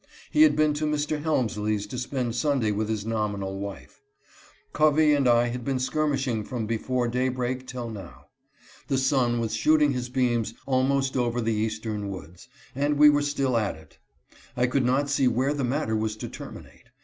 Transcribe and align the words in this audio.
He 0.31 0.41
had 0.41 0.55
been 0.55 0.73
to 0.73 0.87
Mr. 0.87 1.21
Helmsley's 1.21 1.85
to 1.85 1.97
spend 1.99 2.33
Sunday 2.33 2.71
with 2.71 2.89
his 2.89 3.05
nomi 3.05 3.37
nal 3.37 3.55
wife. 3.59 4.01
Covey 4.73 5.13
and 5.13 5.27
I 5.29 5.49
had 5.49 5.63
been 5.63 5.77
skirmishing 5.77 6.43
from 6.43 6.65
before 6.65 7.07
daybreak 7.07 7.67
till 7.67 7.87
now. 7.87 8.25
The 8.87 8.97
sun 8.97 9.39
was 9.39 9.53
shooting 9.53 9.91
his 9.91 10.09
beams 10.09 10.55
almost 10.65 11.15
over 11.15 11.39
the 11.39 11.53
eastern 11.53 12.09
woods, 12.09 12.47
and 12.73 12.97
we 12.97 13.11
were 13.11 13.21
still 13.21 13.55
at 13.55 13.75
it. 13.75 13.99
I 14.57 14.65
could 14.65 14.85
not 14.85 15.07
see 15.07 15.27
where 15.27 15.53
the 15.53 15.63
matter 15.63 15.95
was 15.95 16.15
to 16.15 16.27
terminate. 16.29 16.85